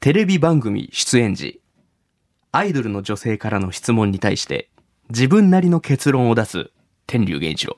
[0.00, 1.60] テレビ番組出演時、
[2.52, 4.70] アイドルの女性からの質問に対して、
[5.10, 6.70] 自分なりの結論を出す
[7.06, 7.76] 天竜源一郎。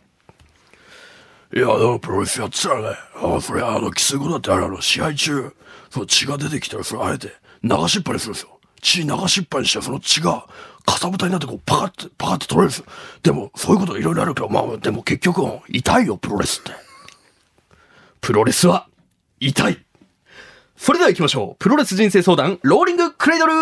[1.53, 5.53] いや、でもプロレスやってたらね、あそれあの、キス後だってあれあの、試合中、
[5.91, 7.33] その血が出てきたら、それあえて
[7.65, 8.61] 流しっぱにするんですよ。
[8.81, 10.47] 血流しっぱにして、その血が、
[10.87, 12.85] かさぶたになってこう、パカって、パカって取れるんですよ。
[13.25, 16.71] でも、そういうこといろいろあるけど、まあ、でも結局、痛いよ、プロレスって。
[18.21, 18.87] プロレスは
[19.41, 19.85] 痛い。
[20.85, 21.57] それでは行きましょう。
[21.61, 23.53] プロレス人生相談、ローリングクレイドル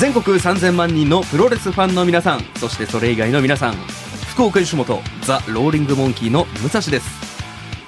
[0.00, 3.74] 全国3000万人のプロレスファンの皆さん、そしてそれ以外の皆さん、
[4.30, 7.23] 福岡吉本ザ・ローリングモンキーの武蔵です。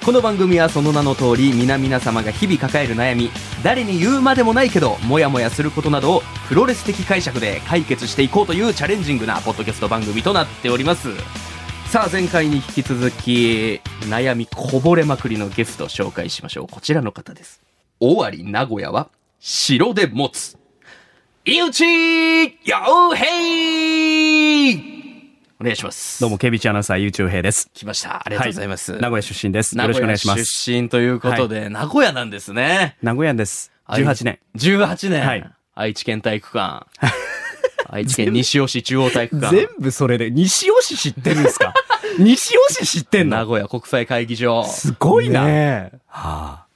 [0.07, 3.29] この番組はその名の通り皆々様が日々抱える悩み
[3.61, 11.09] 誰に言うまでもないけどモヤモヤすることなどをプロレス的解釈で解決していこうというチャレンジングなポッドキャスト番組となっております。
[11.89, 16.67] さあ前回に引き続き悩みこぼれまくりのゲスト紹介しましょう。
[16.71, 17.61] こちらの方です。
[17.99, 19.09] 尾張名古屋は
[19.41, 20.57] 城で持つ。
[21.43, 24.96] 井内洋平
[25.59, 27.69] お願いしますどうも、ケビチアナウンサー、ゆうちゅうへいです。
[27.73, 29.75] 来ましたありがとうございます、名古屋出身です。
[29.75, 30.45] 名よろしくお古屋願いします。
[30.45, 32.95] 出身ということで、名古屋なんですね。
[33.01, 33.71] 名古屋です。
[33.89, 34.39] 18年。
[34.55, 35.25] 18年。
[35.25, 36.87] はい愛知県体育館。
[37.89, 39.55] 愛知県西尾市中央体育館。
[39.55, 41.73] 全部それで、西尾市知ってるんですか？
[42.17, 43.37] 西尾市知ってんの？
[43.37, 44.63] 名古屋国際会議場。
[44.65, 45.45] すごいな。
[45.45, 45.51] ね
[45.93, 46.66] えはあ、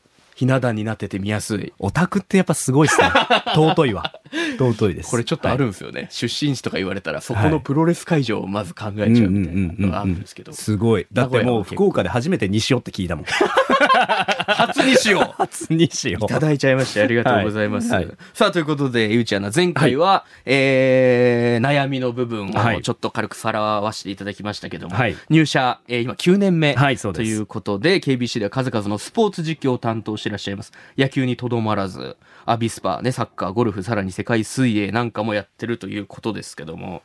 [0.41, 1.71] ひな壇になってて見やすい。
[1.77, 3.11] オタクってやっぱすごいっすね。
[3.53, 4.11] 尊いわ。
[4.57, 5.11] 尊いです。
[5.11, 6.07] これちょっとあるんですよね。
[6.09, 10.51] 出身地とか言われたら、そこのプロレス会場をまず考えはいちゃうみたいなのがあるんですけど。
[10.51, 11.05] すごい。
[11.13, 13.25] だってもう福岡で初めて西尾って聞いたもん。
[14.47, 16.25] 初にしよう初西尾。
[16.25, 17.93] いただいちゃいましてありがとうございます。
[17.93, 30.71] はいはいさあ、ということで、ゆうちゃんな、前回は、えー、悩みの部分はいをちょっと軽くさらわしていただきましたけども、はい入社、えー今9年目、はいそうですということで、KBC では数々のスポーツ実況を担当していらっしゃいます。
[30.97, 37.03] 野球にとどまらず、アビスパ、ね、サッカー、ゴルフ、さらに世界水泳なんかもやってるということですけども、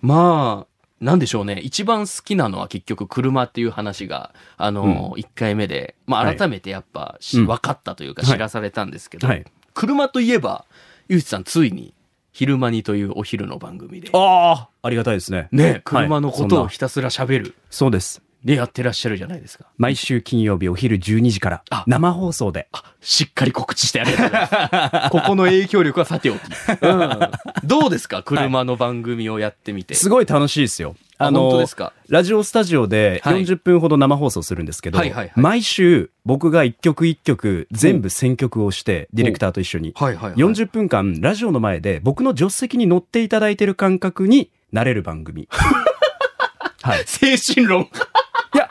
[0.00, 1.58] まあ、なんでしょうね。
[1.60, 6.36] 一番好きなのは結局車っていう話が、あの、1回目で、まあはい。
[6.36, 7.46] 改めてやっぱし、うん。
[7.46, 8.30] 分かったというかはい。
[8.32, 9.44] 知らされたんですけど、はい。
[9.72, 10.66] 車といえば、
[11.08, 11.94] ゆうちさんついに、
[12.32, 15.48] 昼間にというお昼の番組で、ああありがたいですね。
[15.52, 18.22] ね、車のことをはいひたすら喋る、そうです。
[18.44, 19.66] でやってらっしゃるじゃないですか。
[19.76, 22.68] 毎週金曜日お昼12時からあ生放送で。
[22.72, 24.48] あ、しっかり告知してありがとうござい
[24.92, 25.10] ます。
[25.12, 26.38] ここの影響力はさておき。
[26.80, 27.20] うん。
[27.64, 28.22] どうですか？
[28.22, 29.94] 車の番組をやってみて。
[29.94, 30.96] すごい楽しいですよ。
[31.18, 31.92] あ本当ですか？
[32.08, 40.38] ラジオスタジオではい40分ほど生放送するんですけど、はいはいはい毎週僕が一曲一曲全部選曲をして、ディレクターと一緒に、はいはい、はい。
[40.40, 45.46] 40分間ラジオの前で僕の助手席に乗っていただいてる感覚になれる番組。
[46.82, 47.02] はい。
[47.04, 47.88] 精神論。
[48.54, 48.68] いや、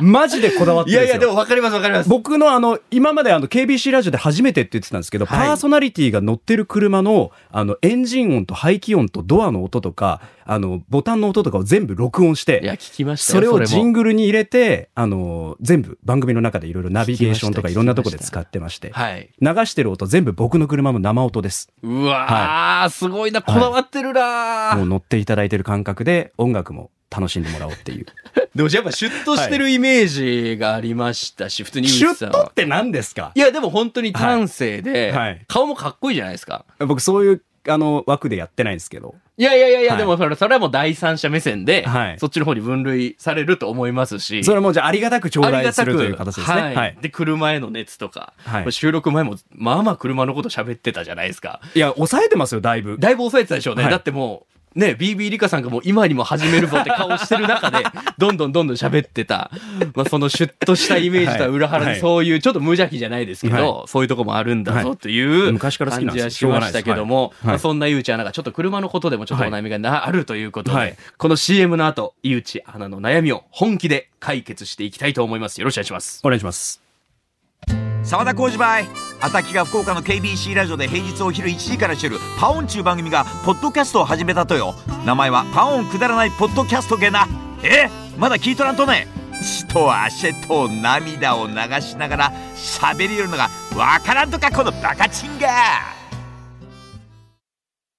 [0.00, 0.94] マジでこだわってい。
[0.94, 2.08] やいや、でも分かります分かります。
[2.08, 19.30] 僕のあの、今まであの、KBC ラジオで初めてって言ってたんですけど、はいパーソナリティが乗ってる車の、あの、エンジン音と排気音とドアの音とか、あの、ボタンの音とかを全部録音して、いや、聞きましたよそれをジンもグルに入れて、あの、全部番組の中でいろいろナビゲーションとかいろんなとこで使ってまして、はい。
[19.40, 21.70] 流してる音全部僕の車の生音です。
[21.82, 28.06] うわー、すごいな、こだわってるなー、もう乗っていただいてる感覚で音楽も楽しんでもらおうっていう。
[28.54, 30.06] でもやっぱシュッとしてるイメー
[30.52, 33.32] ジがありましたし、普通にシュッとって何ですか？
[33.34, 36.64] いや、でも本当に端正で、はいはい顔もかっこいいじゃないですか。
[36.78, 39.14] 僕そういう、あの、枠でやってないんですけど。
[39.36, 44.44] いやいやいやいや、はいでもそれそれはもう第三者目線で、はいそっちの方に分類されると思いますし。
[44.44, 46.60] それもじゃあありがたく頂戴するという形ですね。
[46.60, 46.74] はい。
[46.74, 46.98] はい。
[47.00, 51.60] で、車への熱とか、はい収録前も、まあまあ車のこと喋ってたじゃないですか。
[51.74, 52.98] いや、抑えてますよ、だいぶ。
[52.98, 53.82] だいぶ抑えてたでしょうね。
[53.84, 57.78] はいだってもう、ね、BB リカさんがもう今にも始めるぞって顔してる中で、
[58.18, 59.50] どんどんどんどん喋ってた、
[59.96, 61.94] まあそのシュッとしたイメージとは裏腹はい。
[61.94, 64.96] にそういうちょっと無邪気じゃないですけど、はそういうとこもあるんだぞはい。
[64.96, 70.96] という昔から好き感じはしましたけども、まあそんなゆうちゃんなんかちょっと車のことでもちょっとお悩みがなあるということで、はい。
[71.18, 75.60] この CM の後、居内アナの悩みを本気で解決していきたいと思います。
[75.60, 76.20] よろしくお願いします。
[76.22, 77.89] お願いします。
[78.02, 78.88] 沢田幸二ばい。
[79.20, 84.74] アタキが福岡の KBC ラジオで平日お昼1時からしてるパオンちゅう番組がポッドキャストを始めたとよ。
[85.04, 87.28] 名前はパオンくだらないポッドキャストゲな
[87.62, 87.90] え？
[88.18, 89.06] まだ聞いとらんとね。
[89.42, 95.48] 血と汗と涙を流しながら喋りよるのがわからんとかこのバカチンが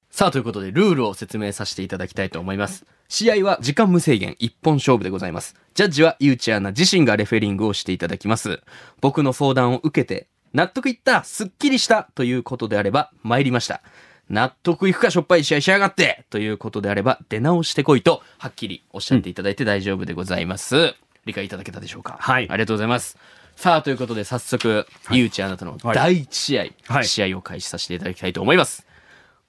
[0.10, 2.86] さあ、ということで、ルールを説明させていただきたいと思います。
[3.12, 5.58] 試合は時間無制限一本勝負でございます。
[5.74, 8.62] ジャッジはゆうちアナ自身がレフェリングをしていただきます。
[9.02, 13.82] 僕の相談を受けて、納得いった、すっきりしたということであれば、参りました。
[14.30, 20.96] 納得いくかしょっぱい試合しやがってということであれば、出直してこいと、はっきりおっしゃっていただいて大丈夫でございます。
[21.26, 22.16] 理解いただけたでしょうか？
[22.18, 23.18] はいありがとうございます。
[23.58, 28.88] さあ、ということで早速、井内あなたのはい第一試合、はい試合を開始させていただきたいと思います。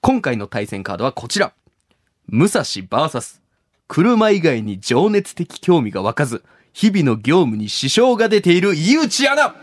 [0.01, 1.53] 今回の対戦カードはこちら。
[2.27, 3.42] 武蔵 VS
[3.87, 6.43] 車以外に情熱的興味が湧かず、
[6.73, 9.55] 日々の業務に支障が出ている井内アナ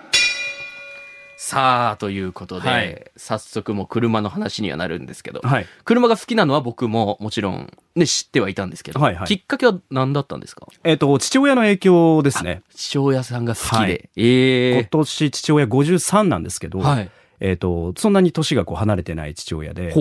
[1.37, 5.67] さあ、ということで、はい早速もう車の話にはなるんですけど、はい。
[5.85, 10.69] 車が好きなのは僕ももちろんね、知ってはいたんですけど、はいはいきっかけは何だったんですか？
[10.85, 12.63] えっ、と、父親の影響ですね。
[12.75, 13.77] 父親さんが好きで。
[13.77, 17.11] はいええ今年父親53なんですけど、はい。
[17.41, 19.95] えっ、と、そんなに年がこう離れてない父親で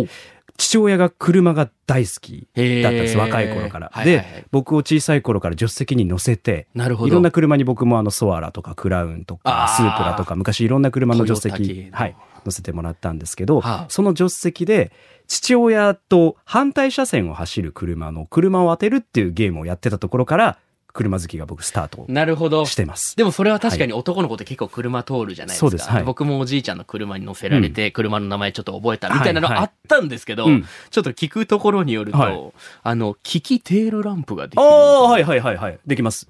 [0.59, 3.89] 父親が車が大好きだったんです、若い頃から。
[3.91, 7.07] はいはいはいで、僕を小さい頃から助手席に乗せて、なるほど。
[7.07, 12.15] いろんな車に僕もあのソアラとかクラウンとかスープラとか昔いろんな車の助手席、のはい、
[12.45, 14.91] 乗せてもらったんですけど、はあその助手席で
[15.27, 20.57] 父親と反対車線を走る車の車を当てるっていうゲームをやってたところから
[20.93, 22.65] 車好きが僕スタートなるほど。
[22.65, 23.15] してます。
[23.15, 25.59] でもそれは確かに男の子って結構車通るじゃないですか。
[25.59, 32.51] そうですはい僕もおじいちゃんの車に乗せられて、車の名前ちょっと覚えたみたいなのはいはいあったんですけど、うんちょっと聞くところによると、はい
[32.83, 34.67] あの、利きテールランプができある。
[34.67, 35.79] あ、はいはいはいはい。
[35.85, 36.27] できます。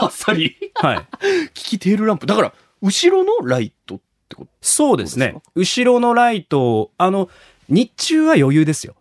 [0.00, 0.56] あっさり。
[0.74, 0.96] はい。
[0.96, 2.26] 利きテールランプ。
[2.26, 5.36] だから、後ろのライトってことそうですね。
[5.54, 7.28] 後ろのライト、あの、
[7.68, 8.94] 日中は余裕ですよ。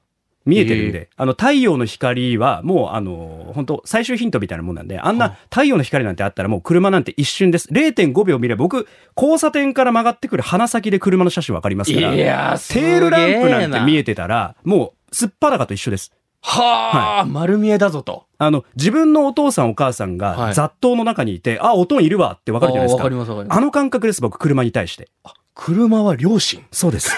[0.47, 1.09] 見えてるんで。
[1.15, 7.67] あの、太陽の光はもう、あの、本当最終ヒントみたいなもんなんで、あんな太陽の光なんてあったらもう車なんて一瞬です。
[7.69, 12.15] 0.5秒見れば僕、交差点から曲がってくる鼻先で車の車種わかりますから。
[12.15, 16.11] やー、テールランプなんて見ええてたら、もう、すっぱだかと一緒です。
[16.41, 18.25] はあ、丸見えだぞと。
[18.37, 23.01] あの、自分のお父さんお母さんはいが雑踏の中にいて、あ、おとんいるわってわかるじゃないですか。
[23.01, 25.09] あかりますわかあの感覚です、僕、車に対して。
[25.55, 26.63] 車は両親。
[26.71, 27.11] そうです。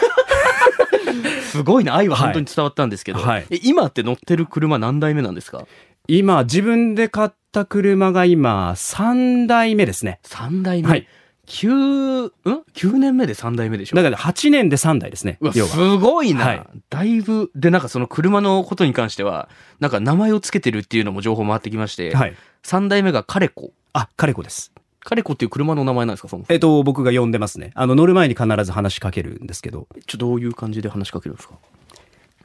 [1.43, 1.95] すごいな。
[1.95, 3.19] 愛は本当に伝わったんですけど。
[3.19, 5.65] はいえ今って乗ってる車何台目なんですか？
[6.07, 10.19] 今、自分で買った車が今、3台目ですね。
[10.23, 10.89] ?3 台目？
[10.89, 11.07] はい。
[11.47, 12.31] 9、ん
[12.75, 13.95] ?9 年目で3台目でしょ？
[13.95, 15.37] だから8年で3台ですね。
[15.51, 22.35] すごいな、はいだいぶ、で、なんかその車のことに関しては、なんか名前をつけてるっていうのも情報回ってきまして、はい。
[22.63, 23.71] 3代目がカレコ。
[23.93, 24.71] あ、カレコです。
[25.09, 27.71] カレコっていう車の名前なんですかそのえっと、僕が呼んでますね。
[27.73, 31.55] あの、乗る前に必ず話しかけるんですけど、ちょどういう感じで話しかけるんですか？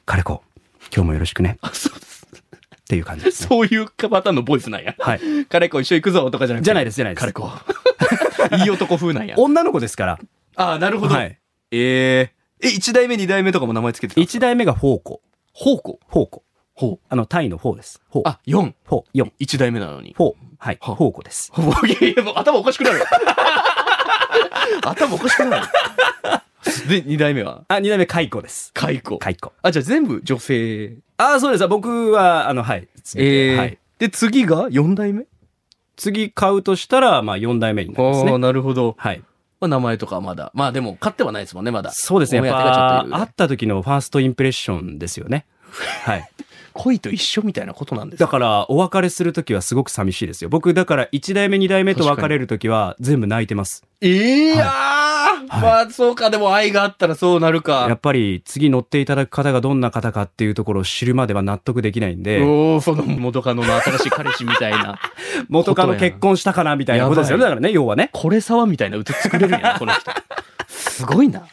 [0.07, 0.41] カレコ、
[0.91, 1.59] 今日もよろしくね。
[1.61, 2.25] あ、そうです。
[2.25, 3.49] っていう感じですね。
[3.49, 4.95] そういうパターンのボイスなんや。
[4.97, 5.45] はい。
[5.45, 6.65] カレコ一緒行くぞとかじゃなくて。
[6.65, 7.21] じゃないです、じゃないです。
[7.21, 7.51] カレコ。
[8.57, 9.35] いい男風なんや。
[9.37, 10.19] 女の子ですから。
[10.55, 11.13] ああ、なるほど。
[11.13, 11.37] はい。
[11.69, 15.21] えー、え、1代目、2代目とかも名前つけてた1代目がフォーコ。
[15.53, 15.99] フォーコ。
[16.09, 16.43] フォーコ。
[16.75, 17.05] ほう。
[17.09, 18.01] あの、タイのフォーです。
[18.11, 18.29] フォー。
[18.29, 18.73] あ、4。
[18.85, 19.31] フォー、4。
[19.39, 20.13] 1代目なのに。
[20.15, 20.35] フォー。
[20.59, 20.77] はい。
[20.81, 21.51] はフォーコです。
[21.57, 23.01] いやいや、もう頭おかしくなる。
[24.83, 25.67] 頭おかしくなる。
[26.89, 27.63] で、2代目は？
[27.67, 28.71] あ、2代目カイコです。
[28.73, 29.17] カイコ。
[29.19, 29.53] カイコ。
[29.61, 30.97] あ、じゃあ全部女性。
[31.17, 31.67] あ、そうです。
[31.67, 32.87] 僕は、あの、はい。
[33.03, 33.77] 全てえーはい。
[33.99, 35.25] で、次が4代目？
[35.95, 38.37] 次買うとしたら、まあ、4代目になりますああ、ね。
[38.37, 38.95] なるほど。
[38.97, 39.19] はい。
[39.61, 40.51] まあ、名前とかはまだ。
[40.53, 41.91] まあでも、買ってはないですもんね、まだ。
[41.93, 42.45] そうですね。
[42.45, 45.45] やっぱ、会った時のファーストインプレッションですよね。
[46.05, 46.29] はい。
[46.73, 48.25] 恋と一緒みたいなことなんですか？
[48.25, 50.49] だから、お別れする時はすごく寂しいですよ。
[50.49, 53.85] 僕、だから、1代目、2代目と別れる時は、全部泣いてます。
[54.01, 57.97] ええああ、まあそうか、でも愛があったらそうなるやかっ。
[58.01, 64.99] ぱり、次乗っていただく方がどんな方かっていうところを知るまでは納得できないんで、おおその元カノの新しい彼氏みたいな。
[65.47, 67.43] 元カノ結婚したかなみたいなことですよね。
[67.43, 68.09] やだからね、要はね。
[68.11, 70.11] これ沢みたいな歌作れるんやな、この人。
[70.67, 71.43] すごいな。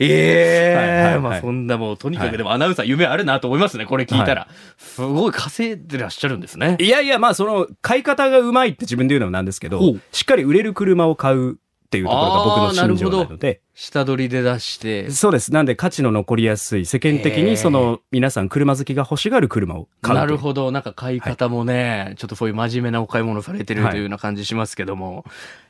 [0.00, 4.48] ええまあそんなもう、とにかはいくでもアナウンサー夢あるなと思いますね、これ聞いたら。
[4.78, 6.76] すごい稼いでらっしゃるんですね。
[6.80, 11.56] いやいや、まあ、その、買い方がうまいって自分で言うのもなんですけほどう、しっかり売れる車を買うっ
[11.90, 15.10] ていうところが僕の信条なので、下取りで出して。
[15.10, 15.54] そうです。
[15.54, 20.18] なんで価値の残りやすい、世間的にその皆さん車好きが欲しがる車を買う。
[20.18, 20.70] なるほど。
[20.70, 25.24] なんか買い方もね、ちょっとそういう真面目なお買い物されてるはいというような感じしますけども。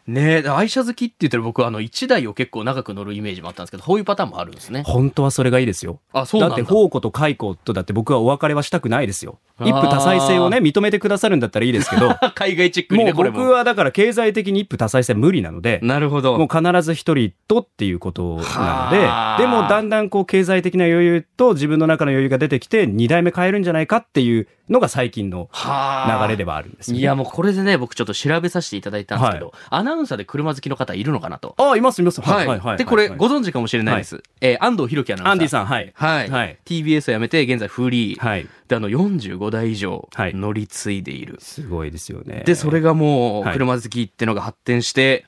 [0.06, 4.82] ね愛車好きって言ったら僕はあの1台を結構長く乗るイメージもあったんですけど、そういうパターンもあるんですね。
[4.84, 6.00] 本当はそれがいいですよ。
[6.12, 6.56] あ、そうなんだ。
[6.56, 9.38] だって、宝庫と蚕とだって僕はお別れはしたくないですよ。
[9.60, 13.30] 一夫多妻制をね、認めてくださるんだったらいいですけど、 海外チックにね、もう。
[13.30, 16.38] 僕はだから経済的に一夫多妻制無理なので、なるほど。
[16.38, 27.00] もう必ず一人とっていうことなはあので、でもだんだんこう経済的な余裕と自分の中の余裕が出てきて、二代目変えるんじゃないかっていうのが最近のはあ流れではあるんですよ、ね。
[27.00, 31.54] いや、もうこれでね、僕ちょっと調べさせていただいたんですけど、アナウンサーで車好きの方いるのかなと？
[31.58, 32.20] あ、いますいます。
[32.20, 32.78] はい。
[32.78, 34.22] で、これご存知かもしれないです。
[34.40, 35.32] えー安藤弘樹アナウンサー。
[35.32, 35.92] アンディさん、はい。
[35.94, 36.30] はい。
[36.30, 38.18] はい TBS を辞めて、現在フリー。
[38.18, 38.46] はい。
[38.68, 41.36] で、あの、45台以上はい乗り継いでいる。
[41.40, 42.42] すごいですよね。
[42.46, 45.26] で、それがもう、はい車好きってのが発展して、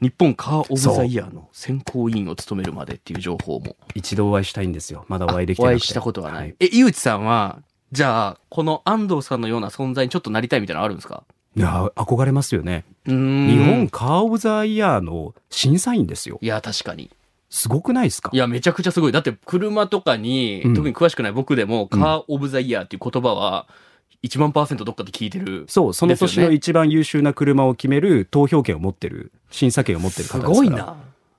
[0.00, 3.76] 日本カー・オブ・ザ・イヤーの選考委員を務めるまでっていう情報も。
[3.94, 5.04] 一度お会いしたいんですよ。
[5.08, 5.68] まだお会いできてな。
[5.68, 6.54] お会いしたことはない。
[6.58, 7.58] え、井内さんは、
[7.92, 11.24] じゃあ、この安藤さんのような存在にちょっとなりたいみたいなのあるんですか？
[11.56, 12.84] いや、憧れますよね。
[13.04, 16.38] 日本カー・オブ・ザ・イヤーの審査員ですよ。
[16.40, 17.10] いや、確かに。
[17.50, 18.30] すごくないですか？
[18.32, 19.12] いや、めちゃくちゃすごい。
[19.12, 23.66] だって、車とかに、うん特に詳しくない僕でも、カー・オブ・ザ・イヤーっていう言葉は、
[24.22, 25.64] 1万パーセントどっかで聞いてる。
[25.68, 30.54] そう、その年の一番優秀な車を決める投票権を持ってる、審査権を持ってるす方ですから。
[30.54, 30.70] ごい。
[30.70, 30.96] な。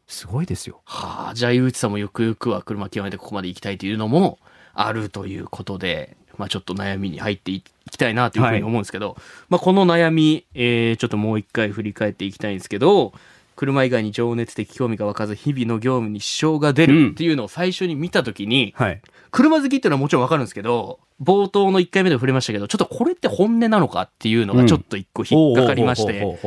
[0.08, 0.82] すごいですよ。
[0.86, 4.40] はあ、じゃあ、井内さんもゆくゆくは車極めてここまで行きたいというのも
[4.74, 9.16] あるということで、まあちょっと悩みに入っていきたいなというふうに思うんですけど、
[9.50, 13.14] まあこの悩み、えー、ちょっともう一回振り返っていきたいんですけど、
[13.56, 19.02] 車以外に情熱的興味が湧かず日々の業務に支障が出るっていうのを最初に見たときに、はい。
[19.30, 26.38] 車好きっていうのはもちろんわかるんですけど、冒頭の1回目で触れましたけど、ちょっとこれって本音なのかっていうのがちょっと一個引っかかりまして、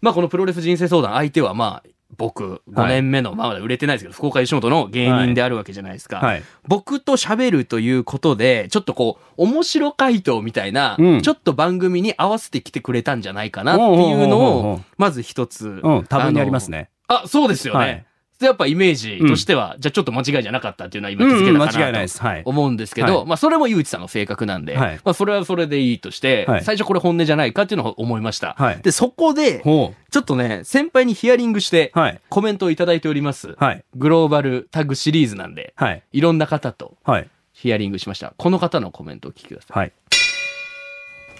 [0.00, 6.20] まあこのプロレス人生相談相手はまあ僕5年目の、まあまだ売れてないですけど、福岡吉本の芸人であるわけじゃないですか。
[6.20, 6.42] うはい。
[6.66, 15.80] 僕と喋るということで、ちょっとこう、面白回答みたいな、うんちょっと番組に合わせてきてくれたんじゃないかなっていうのをう、まず一つ。
[15.82, 16.78] うん、多分にありますね。
[16.78, 16.90] ね。
[17.08, 18.06] あ、そうですよね。
[18.40, 22.20] やっぱイメージとしては、じゃあちょっと間違いじゃなかったっていうのは今うんうん、気づけたかなと、間違いないです。
[22.22, 22.42] はい。
[22.44, 28.54] 思うんですけど、はいまあそれも井内さんの性格なんで、はいまあそれはそれでいいとして、はい最初これ本音じゃないかっていうのを思いました。
[28.58, 31.92] はいで、そこで、ほちょっとね、先輩にヒアリングして。
[32.28, 33.54] コメントをいただいております。
[33.58, 33.84] はい。
[33.94, 36.02] グローバルタグシリーズなんで、はい。
[36.12, 37.28] いろんな方とはい。
[37.52, 38.32] ヒアリングしました。
[38.36, 39.78] この方のコメントをお聞きください。
[39.78, 39.92] はい。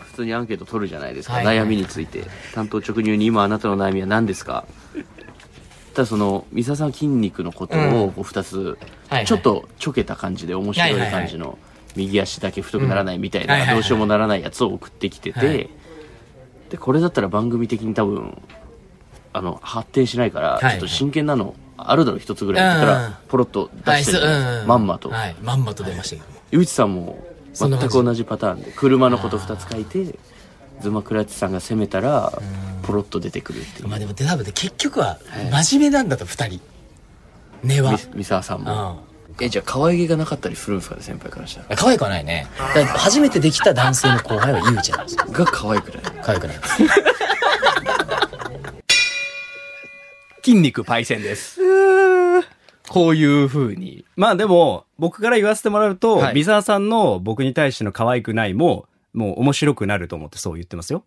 [0.03, 4.67] 普通にアンケート取るじゃないですか、はいはい悩みについて担当直入に今あなたの悩みは何ですか？
[5.95, 8.77] ただその三沢さん筋肉のことをこう2つ、はい
[9.09, 9.27] はい。
[9.27, 11.59] ちょっとちょけた感じで面白い感じの
[11.97, 13.51] 右足だけ太くならないみたいうん。
[13.51, 13.77] はいはいはい。
[13.77, 15.71] などうしようもならないやつを送ってきてて、はい
[16.71, 18.41] でこれだったら番組的に多分
[19.33, 23.11] あの発展しないからはいちょっと真剣なのあるだろ一つぐらいって言ったうん。
[23.11, 26.27] らポロッと出してまんまと、はい、まんまと出ましたけど。
[26.53, 27.19] 井内さんも
[27.53, 27.93] そんな感じ。
[27.95, 30.15] 全く同じパターンで車のこと2つ書いて
[30.81, 32.33] ズマクラッチさんが攻めたら
[32.83, 35.19] ポロッと出てくるっていうまあでも、多分ね、結局は、
[35.51, 36.61] 真面目なんだと、二人。
[37.63, 37.99] 根はみ。
[37.99, 39.11] 三沢さんもうん。
[39.45, 42.47] えじゃあ可愛げがなかったりするんですかね先輩からしたら可愛くはないね。
[42.95, 45.25] 初めてできた男性の後輩は井内なんですよ。
[45.31, 46.61] が可愛くない可愛くない。
[50.45, 51.61] 筋肉パイセンです
[52.89, 61.05] こういう風にまあでも、僕から言わせてもらうと、はい三沢さんの僕に対しての可愛くないも、もう面白くなると思ってそう言ってますよ。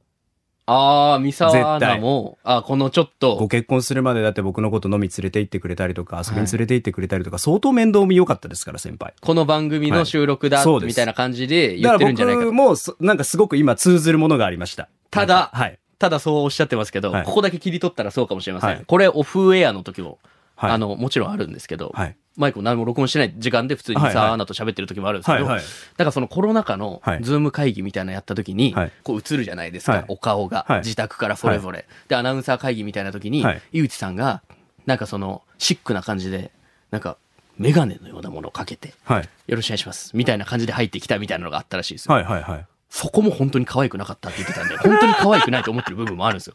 [0.65, 9.13] ああ三沢アナもあこのちょっごと結婚するまでだって僕のこと飲み連れて行ってくれたりとか、遊びに連れて行ってくれたりとか、相当面倒見良かったですから、先輩。
[9.19, 10.85] この番組の収録だ、はい。
[10.85, 12.41] みたいな感じで言ってるんじゃないか。
[12.45, 14.87] 僕もそ、なんかすごく今通ずるものがありました。
[15.11, 15.77] ただはい。
[15.99, 17.25] ただそうおっしゃってますけど、はい。
[17.25, 18.83] ここだけ切り取ったらそうかもしれません、はい。
[18.85, 20.19] これオフエアの時も、
[20.55, 20.71] はい。
[20.71, 22.15] あのもちろんあるんですけど、はい。
[22.35, 25.63] マイクを何も録音してない時間で普通にさアナと喋ってる時もあるんですけど、はいはい。
[25.63, 27.23] だからそのコロナ禍のはい。
[27.23, 28.91] ズーム会議みたいなのやった時に、はい。
[29.03, 30.05] こう映るじゃないですか、はい。
[30.07, 30.79] お顔が、はい。
[30.79, 33.61] 自宅からそれぞれ、でアナウンサー会議みたいな時に、はい。
[33.71, 34.41] 居内さんが
[34.85, 36.51] なんかそのシックな感じで
[36.91, 37.17] なんか
[37.57, 39.29] メガネのようなものをかけてはい。
[39.47, 42.65] よろしくお願いしますみたいな感じで入ってきたみたいなのがあったらしいですよ、はいはいはい。
[42.89, 46.53] そこも本当に可愛くなかったって言ってたんで本当に可愛くないと思ってる部分もあるんですよ。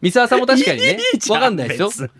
[0.00, 0.98] 三沢さんも確かにね
[1.30, 1.88] わかんないですよ。
[1.88, 2.10] 別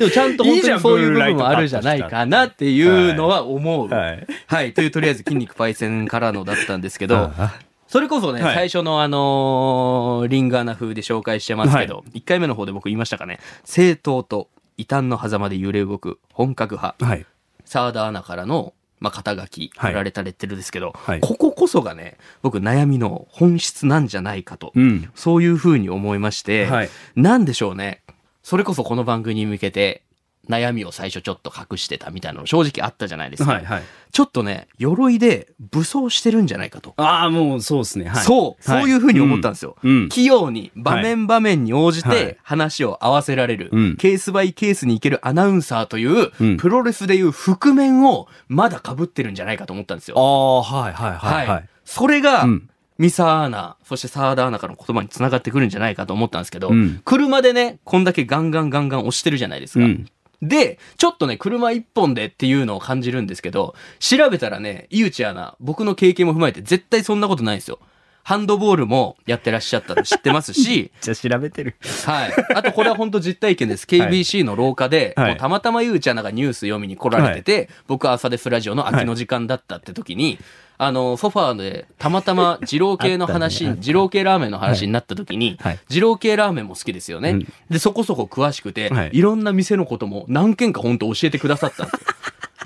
[0.00, 3.88] でもちゃんと本当にそういう部分もあるじゃないかなっていうのは思う。
[3.88, 4.26] はい。
[4.46, 4.72] はい。
[4.72, 7.30] という、とりあえず筋肉パイセンからのだったんですけど、
[7.86, 17.26] それこそね、はい最初のあのーリンガーナ風で紹介してますけど、1回目の方で僕言いましたかね、政党と異端の狭間で揺れ動く本格派、はい。
[17.66, 25.10] 沢田アナからの、まあ、肩書き、はい振られたレッテルですけど、はいこここそがね、僕悩みの本質なんじゃないかと、うん。
[25.14, 26.90] そういうふうに思いまして、はい。
[27.16, 28.00] なんでしょうね。
[28.42, 30.02] それこそこの番組に向けて
[30.48, 33.52] 悩みを最初ちょっと隠してたみたいなの正直あったじゃないですか。
[33.52, 33.82] はいはい。
[34.10, 36.94] ちょっとね、鎧で武装してるんじゃないかと。
[36.96, 38.08] ああ、もうそうですね。
[38.08, 38.24] はい。
[38.24, 39.76] そう、そういうふうに思ったんですよ。
[39.82, 40.08] うん。
[40.08, 50.16] 器用に場面場面に応じはいて話を合わせられる、うんケースバイケースにいけるアナウンサーという、うんプロレスでいう覆面をまだ被ってるんじゃないかと思ったんですよ。
[50.18, 51.68] ああ、はいはいはいはい。
[51.84, 52.69] それが、うん
[53.00, 59.84] ミサアナ、そしてサーダアナからの言葉につながってくるんじゃないかと思ったんですけど、うん車でね、こんだけガンガンガンガン押してるじゃないですか。
[59.86, 60.06] うん
[60.42, 67.78] で、ちょっとね、車一本でっていうのを感じるんですけど、調べたらね、井内アナ、僕の経験も踏まえて絶対そんなことないんですよ。
[68.22, 71.76] ハンドボールもやってらっしゃったの知ってますし、 じゃあ調べてる。
[72.06, 72.32] はい。
[72.54, 73.86] あとこれは本当実体験です。
[73.86, 80.38] KBC の廊下で、はいもうたまたまゆうちゃんがニュース読みに来られてて、僕は朝デフラジオの空きの時間だったって時に、
[80.78, 87.30] あの、ソファーでたまたま二郎系の話、ね二郎系ラーメンの話になった時に、はい二郎系ラーメンも好きですよね。
[87.30, 92.00] うんで、そこそこ詳しくて、はいいろんな店のことも何件か本当教えてくださったんですよ。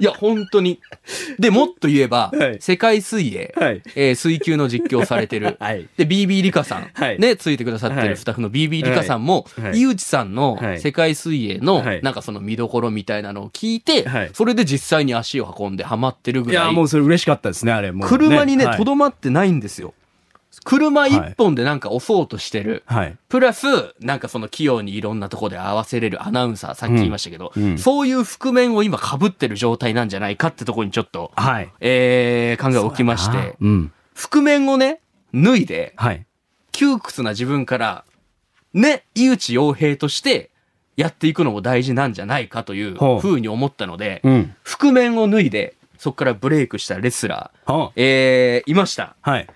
[0.01, 0.81] いや、本当に。
[1.39, 2.57] で、もっと言えば、はい。
[2.61, 3.83] 世界水泳、はい。
[3.95, 5.89] えー水球の実況をされてる、 はい。
[5.97, 7.19] で、BB リカさん、はい。
[7.19, 8.09] ね、ついてくださってはい。
[8.09, 9.79] るスタッフの BB リカさんも、はい。
[9.79, 10.81] 井内さんのはい。
[10.81, 16.55] 世界水泳のはい、なんかその見どころみたいなのを聞いてはい、それで実際に足を運んでハマってるぐい。
[16.55, 17.93] や、らい、もうそれ嬉しかったですね、あれ。
[17.93, 18.79] もう車にね、はい。
[18.79, 19.95] とどまってないんですよ。
[20.63, 22.83] 車一本でなんか押そうとしてる。
[22.87, 23.17] はい。
[23.29, 23.67] プラス、
[24.01, 31.71] なんかその器用にいろんなとこで合わせれるアナウンサー、さっき言いましたけど、うんうんそういう覆面を今被ってる状態なんじゃないかってところにちょっと、はい。
[31.81, 33.93] えー、考えを置きまして、うん。
[34.15, 35.01] 覆面をね、
[35.35, 36.25] 脱いで、はい。
[36.73, 38.05] 窮屈な自分から、
[38.73, 40.51] ね、井内洋平として
[40.97, 44.55] やっていくのも大事なんじゃないかというほう風に思ったので、うん。
[44.63, 49.17] 覆面を脱いで、そこからブレイクしたレスラー、はえー、いました。
[49.21, 49.47] はい。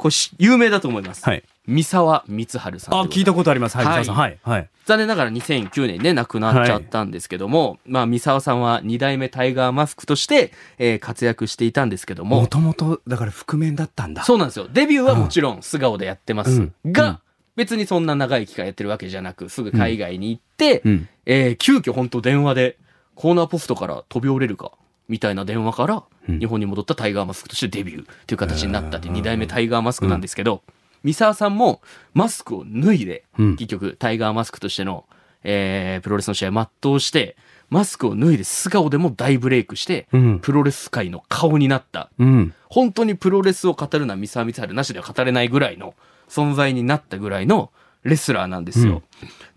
[0.00, 1.22] こ有名だと思います。
[1.22, 1.42] はい。
[1.66, 2.94] 三沢光晴さん。
[2.94, 3.76] あ、聞いたことあります。
[3.76, 3.86] はい。
[3.86, 4.38] はい三沢さんはい。
[4.42, 4.68] はい。
[4.86, 14.24] 残念ながら2009年にね、亡くなっちゃったんですけども、まあ、三沢さんは二代目タイガーマスクとして、えー活躍していたんですけどもも、ともと、だから覆面だったんだ。
[14.24, 14.68] そうなんですよ。
[14.72, 16.50] デビューはもちろん素顔でやってます。
[16.50, 17.18] うんが、うん
[17.56, 21.08] 別にそんな長い期間やってるわけじゃなく、すぐ海外に行って、うん。
[21.26, 22.78] えー急遽本当電話で、
[23.16, 24.72] コーナーポストから飛び降りるか、
[25.10, 30.62] みたいな電話から、うん日本に戻ったタイガーマスクとしてデビューという形になったって二代目タイガーマスクなんですけど、
[31.02, 31.80] 三沢さんも
[32.14, 35.06] マスクを脱いで、うん結局タイガーマスクとしての、
[35.42, 37.36] えープロレスの試合を全うして、
[37.68, 42.10] マスクを脱いで素顔でも大ブレイクして、うんプロレス界の顔になった。
[42.18, 42.54] うん。
[42.68, 45.94] 本当にプロレスを語るのは三沢光晴なしでは語れないぐらいの
[46.28, 47.72] 存在になったぐらいの
[48.04, 49.02] レスラーなんですよ。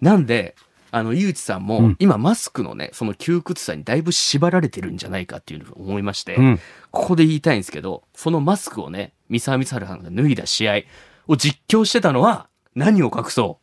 [0.02, 0.56] なんで、
[0.96, 6.60] あの、井内さんも、うん今マスクのね、その窮屈さにだいぶ縛られてるんじゃないかっていうのを思いまして、うん。
[6.92, 10.82] ここで言いたいんですけど、そのマスクをね、三沢光晴さんが脱いだ試合
[11.28, 13.60] を実況してたのは、何を隠そ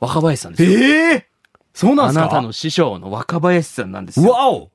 [0.00, 0.78] う若林さんですよ。
[0.80, 1.26] ええ
[1.74, 2.22] そうなんですか？
[2.24, 4.32] あなたの師匠の若林さんなんですよ。
[4.32, 4.70] わお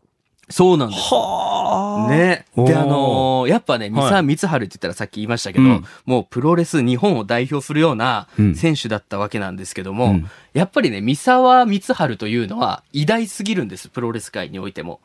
[0.50, 1.02] そうなんです。
[1.14, 2.10] はあ。
[2.10, 2.46] ね。
[2.56, 15.02] で、あのーやっぱね、三沢光晴って言ったらさっき言いましたけど、うんもうプロレス日本を代表するようなうん選手だったわけなんですけども、うんやっぱりね、三沢光晴というのは偉大すぎるんです、プロレス界においても。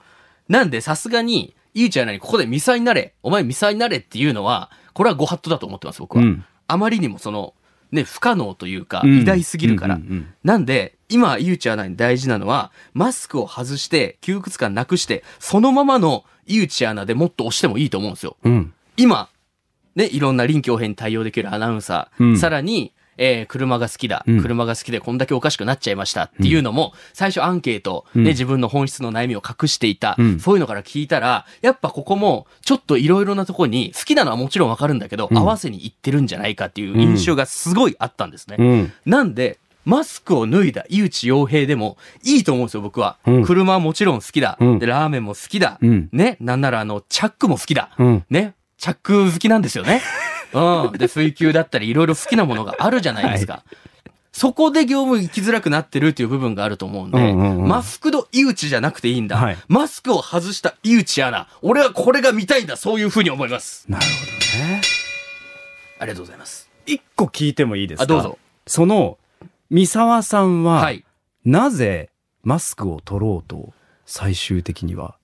[0.48, 6.24] なんで、さすがに、ゆうちゃんなにここで三沢になれ、お前三沢になれっていうのは、これはご法度だと思ってます、僕は。
[6.24, 7.52] うんあまりにもその、
[7.90, 10.00] ね、不可能というか、うん偉大すぎるから。
[10.42, 18.36] なんで、今、ゆうちアナに大事なのは、マスクを外して、窮屈感なくして、そのままのゆうちアナでもっと押してもいいと思うんですよ。
[18.44, 18.72] うん。
[18.96, 19.28] 今、
[19.94, 38.56] ね、いろんな臨機応変に対応できるアナウンサー、うんさらに、えー車が好きだ、うん車が好きでこんだけおかしくなっちゃいましたっていうのも、最初アンケート、うんね、自分の本質の悩みを隠していた、うんそういうのから聞いたら、やっぱここも、ちょっといろいろなとこに、好きなのはもちろんわかるんだけど、うん合わせにいってるんじゃないかっていう印象がすごいあったんですね。
[38.58, 38.92] うん。
[39.04, 43.16] なんで、マスクを脱いだ井内洋平でもいいと思うんですよ、僕は。
[43.26, 44.56] うん車はもちろん好きだ。
[44.60, 45.78] うんで、ラーメンも好きだ。
[45.80, 47.90] うんね、なんならあの、チャックも好きだ。
[47.98, 48.24] うん。
[48.30, 50.00] ね、チャック好きなんですよね。
[50.52, 50.92] うん。
[50.98, 53.64] で、水球だったりいろいろ好きなものがあるじゃないですか。
[54.32, 59.36] そこで業務行きづらくなってるっていう部分があると思うんで、うんうんうんマスクの井内じゃなくていいんだ。
[59.36, 61.48] はいマスクを外した井内アナ。
[61.60, 62.76] 俺はこれが見たいんだ。
[62.76, 63.84] そういうふうに思います。
[63.88, 64.10] なるほ
[64.58, 64.80] どね。
[65.98, 66.70] ありがとうございます。
[66.86, 68.04] 一個聞いてもいいですか？
[68.04, 68.38] あどうぞ。
[68.66, 69.18] その、
[69.72, 71.02] 三沢さんは、はい。
[71.46, 72.10] なぜ
[72.42, 73.72] マスクを取ろうと、
[74.04, 75.16] 最終的には？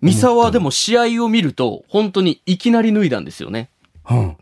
[0.00, 3.68] 三沢はでも試合を見ると、本当にいきなり脱いだんですよね。
[4.08, 4.36] うん。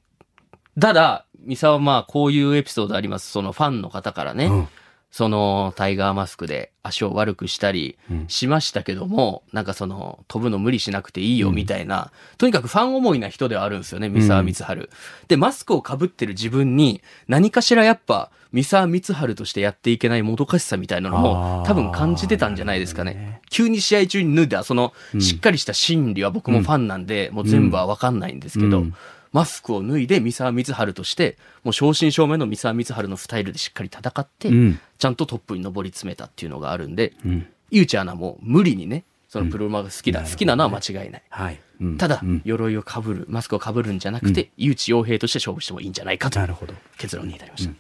[0.81, 3.29] ただ、三沢はまあこういうエピソードあります。
[3.29, 4.69] そのファンの方からね、うん
[5.11, 8.25] そのタイガーマスクで足を悪くしたりうん。
[8.29, 14.89] しましたけども、なんかその飛ぶの無理しなくていいよみたいな、とにかくファン思いな人ではあるんですよね、三沢光晴。
[15.29, 21.67] で、マスクを被ってる自分に何かしらやっぱ三沢光晴としてやっていけないもどかしさみたいなのあもー。
[21.67, 23.15] 多分感じてたんじゃないですかね。
[23.15, 23.41] ね。
[23.51, 25.21] 急に試合中に脱いだ、そのん。
[25.21, 28.95] しっかりした心理は僕もファンなんで、もう全部はわかんないんですけど、うん
[29.33, 37.47] マスクを脱いで三沢光晴として、もう正真正銘の三沢光晴のスタイルでしっかり戦って、うんちゃんとトップに上り詰めたっていうのがあるんで、うん。
[37.71, 41.23] ゆうちアナも無理にね、そのプロ馬が好きだ、うん好きなのは間違いない。
[41.31, 41.61] はい。
[41.81, 46.75] うんただ、うん鎧をかぶる、マスクをかぶるんじゃなくて、ゆうち洋平として勝負してもいいんじゃないかというなるほど。
[46.99, 47.75] 結論に至りました。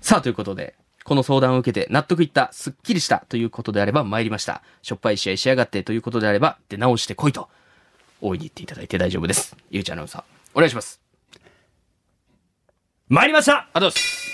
[0.00, 4.62] さあ、ということで、この相談を受けて納得いった、すっきりしたということであれば参りました。
[4.80, 7.48] しょっぱい試合しやがってということであれば、出直してこいと、
[8.22, 9.54] 大いに言っていただいて大丈夫です。
[9.70, 10.22] ゆうちアナウンサー、
[10.56, 11.02] お願いします。
[13.10, 13.68] 参りました。
[13.74, 14.32] あどうです。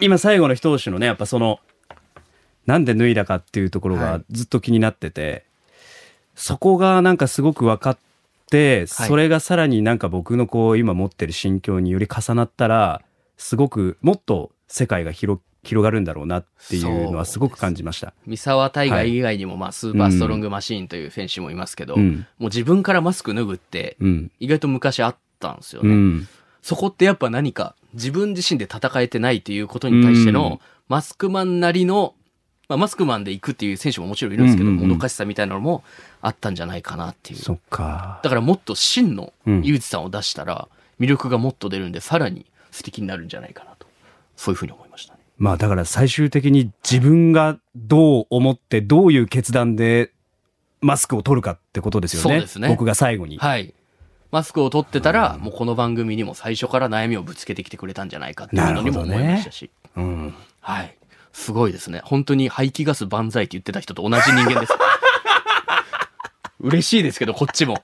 [0.00, 1.60] 今最後の一押しのね、やっぱその、
[2.66, 5.46] なんで脱いだかっていうところがずっと気になってて、
[6.34, 7.98] そこがなんかすごく分かっ
[8.50, 13.00] て、それがさらになんか僕のこう今持ってる心境により重なったら、
[13.38, 18.14] すごくもっと世界が広広がるんだろうなっていうのはすごく感じました。
[18.26, 24.30] 三沢大河以外にも、まあ、スーパーストロングマシーンという選手もいますけど、うんもう自分からマスク脱ぐって、うん。
[24.40, 25.90] 意外と昔あったんですよね。
[25.90, 26.28] うん。
[26.62, 32.14] そこってやっぱ何か自分自身で戦えてないということに対しての、マスクマンなりの、
[32.68, 35.84] まあ、マスクマンで行くっていう選手ももちろんいるんですけど、もどかしさみたいなのも
[36.20, 37.38] あったんじゃないかなっていう。
[37.38, 38.20] そっか。
[38.22, 40.68] だからもっと真のうんユージさんを出したら、
[41.00, 43.86] 魅力がもっと出るんで、さらに素敵になるんじゃないかなと。
[44.36, 45.17] そういうふうに思いましたね。
[45.38, 50.12] まあだから最終的に自分がどう思ってどういう決断で
[50.80, 52.22] マスクを取るかってことですよね。
[52.22, 53.38] そうですね僕が最後に。
[53.38, 53.72] はい。
[54.30, 59.70] マスクを取ってたら、もうこの番組にも最初から悩みをぶつけてきてくれたんじゃないかっていうのにも思いましたし。
[59.96, 60.34] うん。
[60.60, 60.94] はい。
[61.32, 62.02] すごいですね。
[62.04, 64.72] 本当に排気ガス万歳って言ってた人と同じ人間です。
[66.60, 67.82] 嬉しいですけど、こっちも。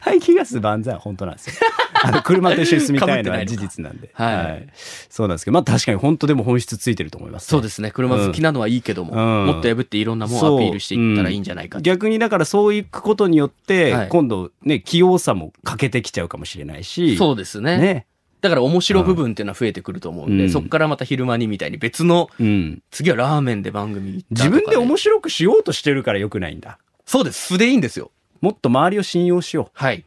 [0.00, 1.54] 排気ガス万歳は本当なんですよ。
[2.02, 4.10] あの、車と一緒に住みたいのは事実なんで。
[4.12, 4.68] はい
[5.08, 7.90] そうなんですけど、まあ確かに本当でも本質ついてると思います、そうですね。
[7.90, 17.16] 車好きなのはいいけども、うんもっと破っていろんなものをアピールしていったらいいんじゃないかって逆にだからそういくことによって、はい今度ね、器用さも欠けてきちゃうかもしれないし。
[17.16, 17.78] そうですね。
[17.78, 18.06] ね。
[18.40, 22.82] だから面白部分っていうのは増えてくると思うんで、うんそこからまた昼間にみたいに別の、うん。
[22.90, 26.78] 次はラーメンで番組行った自とか分で面白くしようとしてるから良くないんだ。
[27.04, 27.48] そうです。
[27.48, 28.10] 素でいいんですよ。
[28.40, 30.04] もっと周りを信用しよはい。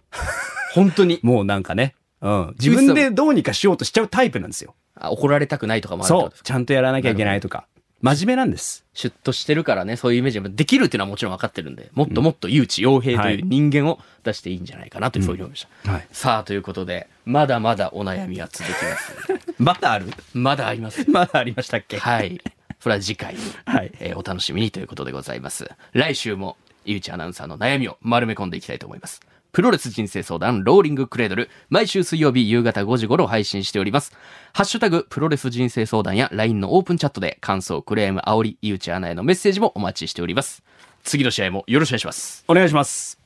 [0.74, 1.20] 本当に。
[1.24, 1.26] う。
[1.26, 1.96] もうなんかね。
[2.22, 2.56] うん。
[2.60, 4.76] 自分でどうにかしようとしちゃうタイプなんですよ。
[4.96, 6.34] あ怒られたくないとかもあるそう。
[6.44, 7.68] ちゃんとやらなきゃいけないとか。
[8.02, 8.84] 真面目なんです。
[8.96, 15.92] シュッとしてるからね、そういうイメージができるっていうのはもちろん分かってるんで、もっともっと誘致、傭兵という人間を出していいんじゃないかなというふうに思いました。
[15.92, 16.08] はい。
[16.12, 19.54] さあ、ということで、まだまだお悩みは続きます。
[19.60, 20.08] まだある？
[20.34, 21.08] まだあります。
[21.12, 22.00] まだありましたっけ？
[22.00, 22.42] はい。
[22.80, 25.70] それは次回、はいえーお楽しみにということでございます。
[25.94, 29.22] 来週も、ゆうちアナウンサーの悩みを丸め込んでいきたいと思います。
[29.52, 34.14] プロレス人生相談、ローリングクレードル、毎週水曜日夕方5時頃配信しております。
[34.54, 40.64] ハッシュタグ、プロレス人生相談や LINE のオープンチャットで感想、クレーム、煽り、井内アナへのメッセージもお待ちしております。
[41.04, 42.46] 次の試合もよろしくお願いします。
[42.48, 43.21] お願いします。